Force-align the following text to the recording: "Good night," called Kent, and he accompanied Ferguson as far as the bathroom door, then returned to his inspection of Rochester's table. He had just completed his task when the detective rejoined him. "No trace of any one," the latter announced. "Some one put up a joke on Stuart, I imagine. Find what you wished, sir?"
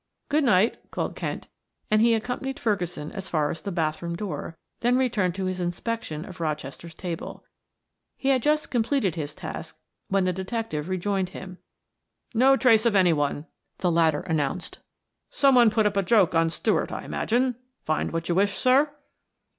"Good 0.29 0.43
night," 0.43 0.89
called 0.89 1.15
Kent, 1.15 1.47
and 1.91 2.01
he 2.01 2.15
accompanied 2.15 2.57
Ferguson 2.57 3.11
as 3.11 3.29
far 3.29 3.51
as 3.51 3.61
the 3.61 3.71
bathroom 3.71 4.15
door, 4.15 4.57
then 4.79 4.97
returned 4.97 5.35
to 5.35 5.45
his 5.45 5.59
inspection 5.59 6.25
of 6.25 6.39
Rochester's 6.39 6.95
table. 6.95 7.43
He 8.17 8.29
had 8.29 8.41
just 8.41 8.71
completed 8.71 9.13
his 9.13 9.35
task 9.35 9.77
when 10.07 10.23
the 10.23 10.33
detective 10.33 10.89
rejoined 10.89 11.29
him. 11.29 11.59
"No 12.33 12.57
trace 12.57 12.87
of 12.87 12.95
any 12.95 13.13
one," 13.13 13.45
the 13.77 13.91
latter 13.91 14.21
announced. 14.21 14.79
"Some 15.29 15.53
one 15.53 15.69
put 15.69 15.85
up 15.85 15.95
a 15.97 16.01
joke 16.01 16.33
on 16.33 16.49
Stuart, 16.49 16.91
I 16.91 17.03
imagine. 17.05 17.57
Find 17.85 18.11
what 18.11 18.27
you 18.27 18.33
wished, 18.33 18.57
sir?" 18.57 18.89